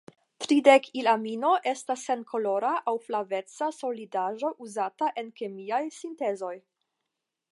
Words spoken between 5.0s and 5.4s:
en